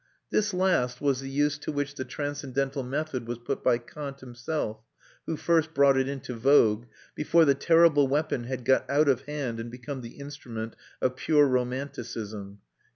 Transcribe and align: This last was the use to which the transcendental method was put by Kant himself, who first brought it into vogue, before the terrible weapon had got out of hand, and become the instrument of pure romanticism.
This 0.31 0.51
last 0.51 0.99
was 0.99 1.19
the 1.19 1.29
use 1.29 1.59
to 1.59 1.71
which 1.71 1.93
the 1.93 2.03
transcendental 2.03 2.81
method 2.81 3.27
was 3.27 3.37
put 3.37 3.63
by 3.63 3.77
Kant 3.77 4.19
himself, 4.19 4.79
who 5.27 5.37
first 5.37 5.75
brought 5.75 5.95
it 5.95 6.07
into 6.09 6.33
vogue, 6.33 6.87
before 7.13 7.45
the 7.45 7.53
terrible 7.53 8.07
weapon 8.07 8.45
had 8.45 8.65
got 8.65 8.89
out 8.89 9.07
of 9.07 9.21
hand, 9.25 9.59
and 9.59 9.69
become 9.69 10.01
the 10.01 10.17
instrument 10.19 10.75
of 11.03 11.17
pure 11.17 11.45
romanticism. 11.47 12.61